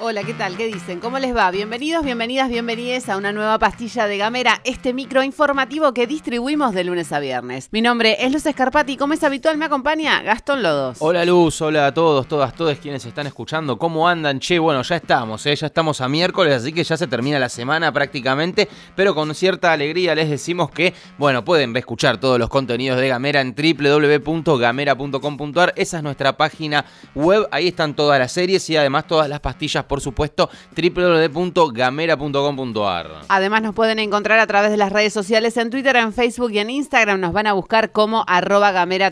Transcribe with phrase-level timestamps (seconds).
[0.00, 0.56] Hola, ¿qué tal?
[0.56, 1.00] ¿Qué dicen?
[1.00, 1.50] ¿Cómo les va?
[1.50, 6.84] Bienvenidos, bienvenidas, bienvenidas a una nueva pastilla de Gamera, este micro informativo que distribuimos de
[6.84, 7.68] lunes a viernes.
[7.72, 10.98] Mi nombre es Luz Escarpati como es habitual me acompaña Gastón Lodos.
[11.00, 13.76] Hola Luz, hola a todos, todas, todos quienes están escuchando.
[13.76, 14.38] ¿Cómo andan?
[14.38, 15.56] Che, bueno, ya estamos, ¿eh?
[15.56, 19.72] ya estamos a miércoles, así que ya se termina la semana prácticamente, pero con cierta
[19.72, 25.72] alegría les decimos que, bueno, pueden escuchar todos los contenidos de Gamera en www.gamera.com.ar.
[25.74, 26.84] Esa es nuestra página
[27.16, 33.06] web, ahí están todas las series y además todas las pastillas por supuesto, www.gamera.com.ar.
[33.28, 36.60] Además nos pueden encontrar a través de las redes sociales en Twitter, en Facebook y
[36.60, 37.18] en Instagram.
[37.20, 39.08] Nos van a buscar como arroba gamera.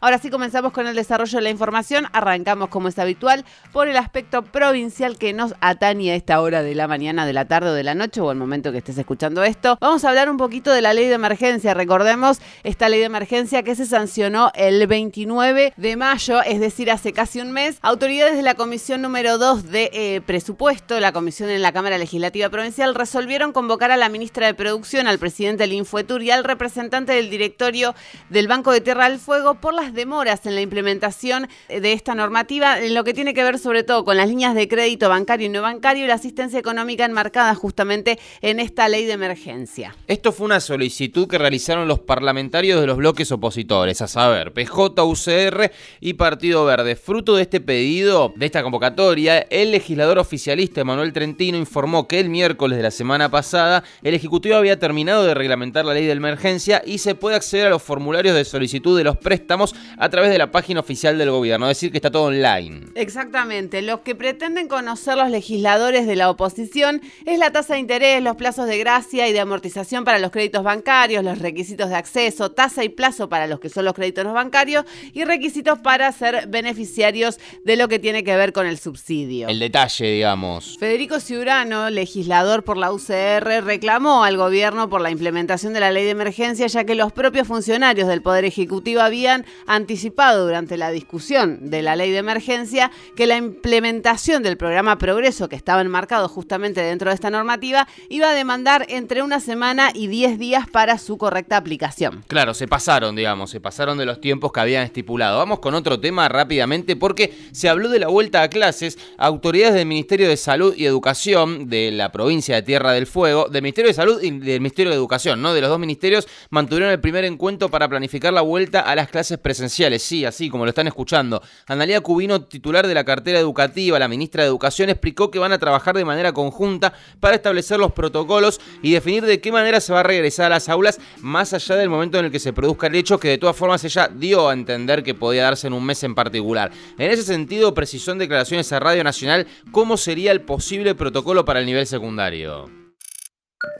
[0.00, 2.06] Ahora sí comenzamos con el desarrollo de la información.
[2.12, 6.74] Arrancamos como es habitual por el aspecto provincial que nos atañe a esta hora de
[6.74, 9.42] la mañana, de la tarde o de la noche o el momento que estés escuchando
[9.42, 9.78] esto.
[9.80, 11.74] Vamos a hablar un poquito de la ley de emergencia.
[11.74, 17.12] Recordemos esta ley de emergencia que se sancionó el 29 de mayo, es decir, hace
[17.12, 17.78] casi un mes.
[17.82, 22.48] Autoridades de la comisión número 2 de eh, presupuesto, la comisión en la Cámara Legislativa
[22.48, 27.12] Provincial resolvieron convocar a la ministra de Producción, al presidente del Infuetur y al representante
[27.12, 27.94] del directorio
[28.28, 32.80] del Banco de Tierra del Fuego por las demoras en la implementación de esta normativa,
[32.80, 35.50] en lo que tiene que ver sobre todo con las líneas de crédito bancario y
[35.50, 39.94] no bancario y la asistencia económica enmarcada justamente en esta ley de emergencia.
[40.06, 45.02] Esto fue una solicitud que realizaron los parlamentarios de los bloques opositores, a saber, PJ,
[45.04, 46.96] UCR y Partido Verde.
[46.96, 52.30] Fruto de este pedido, de esta convocatoria, el legislador oficialista Manuel Trentino informó que el
[52.30, 56.82] miércoles de la semana pasada el Ejecutivo había terminado de reglamentar la ley de emergencia
[56.86, 60.38] y se puede acceder a los formularios de solicitud de los préstamos a través de
[60.38, 62.86] la página oficial del gobierno, es decir, que está todo online.
[62.94, 68.22] Exactamente, lo que pretenden conocer los legisladores de la oposición es la tasa de interés,
[68.22, 72.50] los plazos de gracia y de amortización para los créditos bancarios, los requisitos de acceso,
[72.50, 77.38] tasa y plazo para los que son los créditos bancarios y requisitos para ser beneficiarios
[77.64, 80.76] de lo que tiene que ver con el subsidio detalle, digamos.
[80.78, 86.04] Federico Ciurano, legislador por la UCR, reclamó al gobierno por la implementación de la ley
[86.04, 91.70] de emergencia, ya que los propios funcionarios del Poder Ejecutivo habían anticipado durante la discusión
[91.70, 96.82] de la ley de emergencia que la implementación del programa Progreso, que estaba enmarcado justamente
[96.82, 101.18] dentro de esta normativa, iba a demandar entre una semana y diez días para su
[101.18, 102.24] correcta aplicación.
[102.28, 105.38] Claro, se pasaron, digamos, se pasaron de los tiempos que habían estipulado.
[105.38, 108.98] Vamos con otro tema rápidamente porque se habló de la vuelta a clases.
[109.16, 113.48] Autoridades autoridades del Ministerio de Salud y Educación de la provincia de Tierra del Fuego,
[113.48, 115.54] del Ministerio de Salud y del Ministerio de Educación, ¿no?
[115.54, 119.38] De los dos ministerios mantuvieron el primer encuentro para planificar la vuelta a las clases
[119.38, 120.02] presenciales.
[120.02, 121.42] Sí, así como lo están escuchando.
[121.66, 125.58] Analía Cubino, titular de la cartera educativa, la ministra de Educación, explicó que van a
[125.58, 130.00] trabajar de manera conjunta para establecer los protocolos y definir de qué manera se va
[130.00, 132.94] a regresar a las aulas más allá del momento en el que se produzca el
[132.94, 136.04] hecho que de todas formas ella dio a entender que podía darse en un mes
[136.04, 136.70] en particular.
[136.98, 139.29] En ese sentido, precisó en declaraciones a Radio Nacional
[139.72, 142.66] ¿cómo sería el posible protocolo para el nivel secundario?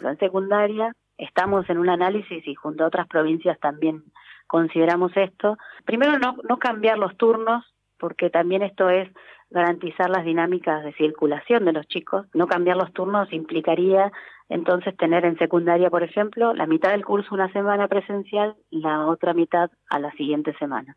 [0.02, 4.04] En secundaria estamos en un análisis y junto a otras provincias también
[4.46, 5.56] consideramos esto.
[5.84, 7.64] Primero, no, no cambiar los turnos,
[7.98, 9.08] porque también esto es
[9.50, 12.26] garantizar las dinámicas de circulación de los chicos.
[12.34, 14.12] No cambiar los turnos implicaría
[14.48, 19.32] entonces tener en secundaria, por ejemplo, la mitad del curso una semana presencial, la otra
[19.32, 20.96] mitad a la siguiente semana.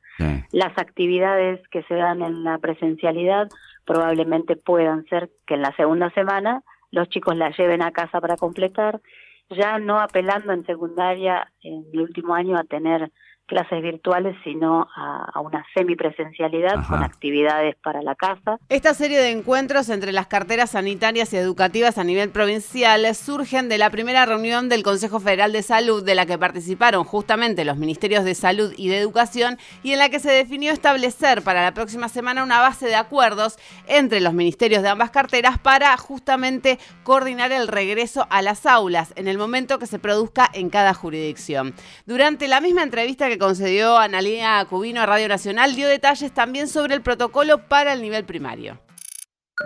[0.52, 3.50] Las actividades que se dan en la presencialidad
[3.86, 8.38] probablemente puedan ser que en la segunda semana los chicos la lleven a casa para
[8.38, 9.02] completar,
[9.50, 13.12] ya no apelando en secundaria en el último año a tener
[13.46, 18.58] clases virtuales, sino a, una semipresencialidad con actividades para la casa.
[18.70, 23.78] Esta serie de encuentros entre las carteras sanitarias y educativas a nivel provincial surgen de
[23.78, 28.24] la primera reunión del Consejo Federal de Salud, de la que participaron justamente los Ministerios
[28.24, 32.10] de Salud y de Educación, y en la que se definió establecer para la próxima
[32.10, 33.58] semana una base de acuerdos
[33.88, 39.28] entre los ministerios de ambas carteras para justamente coordinar el regreso a las aulas en
[39.28, 41.74] el momento que se produzca en cada jurisdicción.
[42.06, 46.96] Durante la misma entrevista que concedió Analia Cubino a Radio Nacional dio detalles también sobre
[46.96, 48.80] el protocolo para el nivel primario.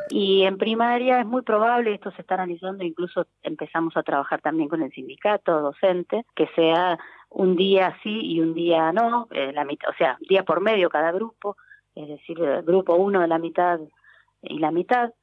[0.10, 4.70] Y en primaria es muy probable, esto se está analizando, incluso empezamos a trabajar también
[4.70, 6.98] con el sindicato docente, que sea
[7.30, 10.90] un día sí y un día no, eh, la mitad, o sea, día por medio
[10.90, 11.58] cada grupo,
[11.96, 13.80] es decir, el grupo uno de la mitad
[14.42, 15.14] y la mitad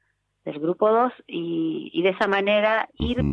[0.43, 3.23] del grupo dos, y, de esa manera ir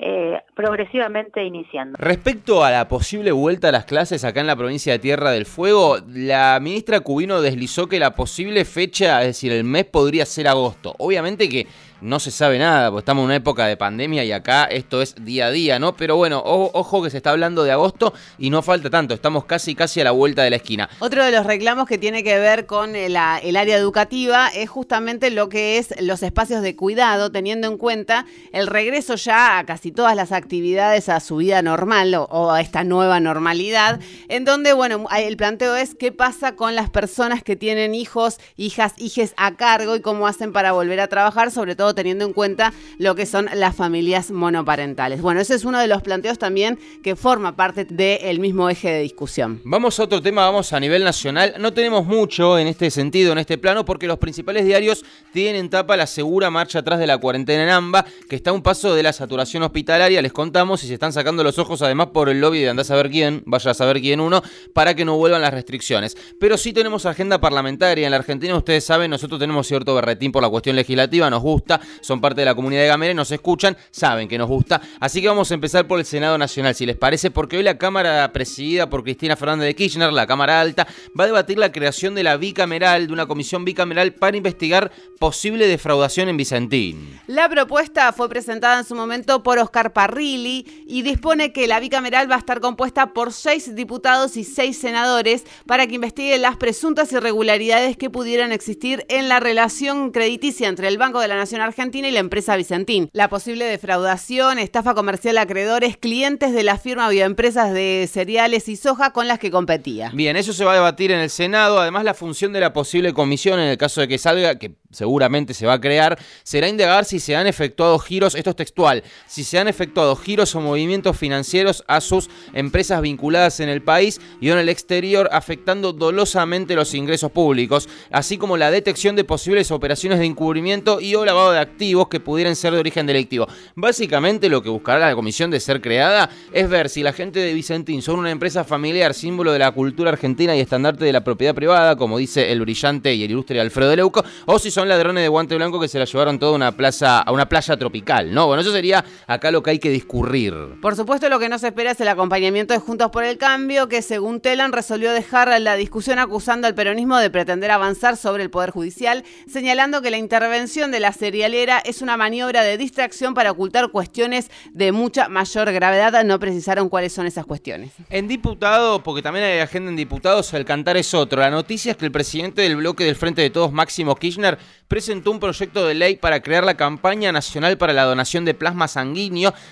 [0.00, 1.98] eh, progresivamente iniciando.
[1.98, 5.44] Respecto a la posible vuelta a las clases acá en la provincia de Tierra del
[5.44, 10.46] Fuego, la ministra Cubino deslizó que la posible fecha, es decir, el mes podría ser
[10.46, 10.94] agosto.
[10.98, 11.66] Obviamente que
[12.00, 15.16] no se sabe nada, porque estamos en una época de pandemia y acá esto es
[15.24, 15.96] día a día, ¿no?
[15.96, 19.74] Pero bueno, ojo que se está hablando de agosto y no falta tanto, estamos casi
[19.74, 20.88] casi a la vuelta de la esquina.
[21.00, 25.30] Otro de los reclamos que tiene que ver con el, el área educativa es justamente
[25.30, 29.87] lo que es los espacios de cuidado, teniendo en cuenta el regreso ya a casi
[29.92, 35.06] todas las actividades a su vida normal o, a esta nueva normalidad, en donde, bueno,
[35.16, 39.96] el planteo es qué pasa con las personas que tienen hijos, hijas, hijes a cargo
[39.96, 43.48] y cómo hacen para volver a trabajar, sobre todo teniendo en cuenta lo que son
[43.54, 45.20] las familias monoparentales.
[45.20, 49.00] Bueno, ese es uno de los planteos también que forma parte del mismo eje de
[49.00, 49.60] discusión.
[49.64, 51.54] Vamos a otro tema, vamos a nivel nacional.
[51.58, 55.70] No tenemos mucho en este sentido, en este plano, porque los principales diarios tienen en
[55.70, 58.94] tapa la segura marcha atrás de la cuarentena en AMBA, que está a un paso
[58.94, 59.77] de la saturación hospitalaria,
[60.22, 62.84] les contamos, y se están sacando los ojos además por el lobby de andar a
[62.84, 64.42] saber quién, vaya a saber quién uno,
[64.72, 66.16] para que no vuelvan las restricciones.
[66.38, 68.06] Pero sí tenemos agenda parlamentaria.
[68.06, 71.80] En la Argentina, ustedes saben, nosotros tenemos cierto berretín por la cuestión legislativa, nos gusta,
[72.00, 74.80] son parte de la comunidad de Gamera nos escuchan, saben que nos gusta.
[75.00, 77.78] Así que vamos a empezar por el Senado Nacional, si les parece, porque hoy la
[77.78, 80.86] Cámara presidida por Cristina Fernández de Kirchner, la Cámara Alta,
[81.18, 85.66] va a debatir la creación de la bicameral, de una comisión bicameral para investigar posible
[85.66, 87.20] defraudación en Vicentín.
[87.26, 92.30] La propuesta fue presentada en su momento por Oscar Parrilli y dispone que la bicameral
[92.30, 97.12] va a estar compuesta por seis diputados y seis senadores para que investiguen las presuntas
[97.12, 102.08] irregularidades que pudieran existir en la relación crediticia entre el Banco de la Nación Argentina
[102.08, 103.10] y la empresa Vicentín.
[103.12, 108.76] La posible defraudación, estafa comercial a acreedores, clientes de la firma bioempresas de cereales y
[108.76, 110.10] soja con las que competía.
[110.14, 111.78] Bien, eso se va a debatir en el Senado.
[111.78, 115.52] Además, la función de la posible comisión, en el caso de que salga, que seguramente
[115.52, 119.02] se va a crear, será indagar si se han efectuado giros, esto es textual,
[119.48, 124.50] se han efectuado giros o movimientos financieros a sus empresas vinculadas en el país y
[124.50, 130.18] en el exterior, afectando dolosamente los ingresos públicos, así como la detección de posibles operaciones
[130.18, 133.48] de encubrimiento y o lavado de activos que pudieran ser de origen delictivo.
[133.74, 137.54] Básicamente lo que buscará la comisión de ser creada es ver si la gente de
[137.54, 141.54] Vicentín son una empresa familiar, símbolo de la cultura argentina y estandarte de la propiedad
[141.54, 145.28] privada, como dice el brillante y el ilustre Alfredo Leuco, o si son ladrones de
[145.28, 148.46] guante blanco que se la llevaron toda una plaza, a una playa tropical, ¿no?
[148.46, 149.02] Bueno, eso sería
[149.38, 150.54] acá lo que hay que discurrir.
[150.82, 153.88] Por supuesto, lo que no se espera es el acompañamiento de Juntos por el Cambio,
[153.88, 158.50] que según Telan resolvió dejar la discusión acusando al peronismo de pretender avanzar sobre el
[158.50, 163.52] Poder Judicial, señalando que la intervención de la serialera es una maniobra de distracción para
[163.52, 166.24] ocultar cuestiones de mucha mayor gravedad.
[166.24, 167.92] No precisaron cuáles son esas cuestiones.
[168.10, 171.40] En diputado, porque también hay agenda en diputados, el cantar es otro.
[171.40, 174.58] La noticia es que el presidente del bloque del Frente de Todos, Máximo Kirchner,
[174.88, 178.88] presentó un proyecto de ley para crear la campaña nacional para la donación de plasma
[178.88, 179.27] sanguíneo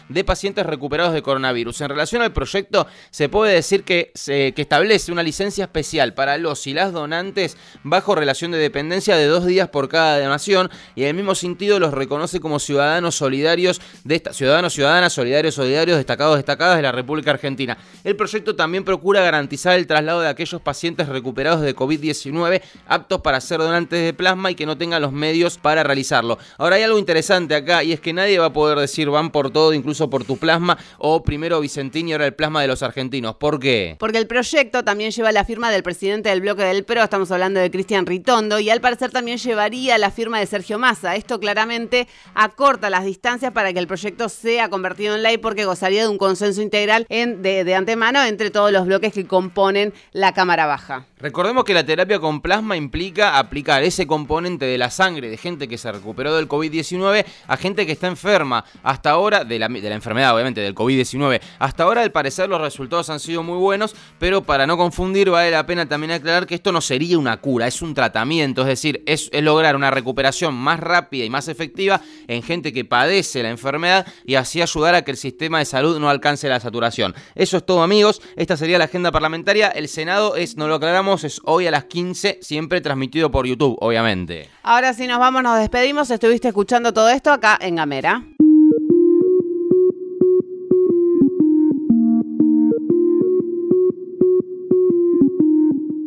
[0.09, 1.81] de pacientes recuperados de coronavirus.
[1.81, 6.67] En relación al proyecto, se puede decir que, se, establece una licencia especial para los
[6.67, 11.09] y las donantes bajo relación de dependencia de dos días por cada donación y en
[11.09, 16.37] el mismo sentido los reconoce como ciudadanos solidarios de esta, ciudadanos, ciudadanas, solidarios, solidarios, destacados,
[16.37, 17.79] destacadas de la República Argentina.
[18.05, 23.41] El proyecto también procura garantizar el traslado de aquellos pacientes recuperados de COVID-19 aptos para
[23.41, 26.39] ser donantes de plasma y que no tengan los medios para realizarlo.
[26.59, 29.46] Ahora hay algo interesante acá y es que nadie va a poder decir van por
[29.51, 33.37] todo, incluso por tu plasma, o primero Vicentín y ahora el plasma de los argentinos.
[33.37, 33.97] ¿Por qué?
[33.99, 37.61] Porque el proyecto también lleva la firma del presidente del bloque del PRO, estamos hablando
[37.61, 41.17] de Cristian Ritondo, y al parecer también llevaría la firma de Sergio Massa.
[41.17, 46.03] Esto claramente acorta las distancias para que el proyecto sea convertido en ley porque gozaría
[46.03, 50.33] de un consenso integral en, de, de antemano entre todos los bloques que componen la
[50.33, 51.07] Cámara Baja.
[51.19, 55.67] Recordemos que la terapia con plasma implica aplicar ese componente de la sangre de gente
[55.67, 58.65] que se recuperó del COVID-19 a gente que está enferma.
[58.83, 61.41] Hasta de la, enfermedad obviamente, del COVID-19.
[61.59, 65.51] Hasta ahora al parecer los resultados han sido muy buenos, pero para no confundir vale
[65.51, 69.03] la pena también aclarar que esto no sería una cura, es un tratamiento, es decir,
[69.07, 73.51] es, es lograr una recuperación más rápida y más efectiva en gente que padece la
[73.51, 77.15] enfermedad y así ayudar a que el sistema de salud no alcance la saturación.
[77.35, 81.25] Eso es todo amigos, esta sería la agenda parlamentaria, el Senado es, no lo aclaramos,
[81.25, 84.49] es hoy a las 15, siempre transmitido por YouTube, obviamente.
[84.63, 86.11] Ahora sí nos vamos, nos despedimos.
[86.11, 88.25] Estuviste escuchando todo esto acá en Gamera.